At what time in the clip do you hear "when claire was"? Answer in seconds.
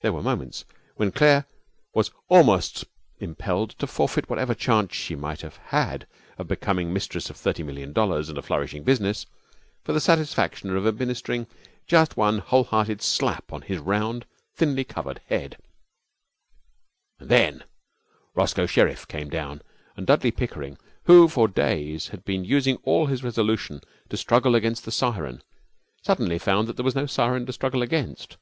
0.96-2.10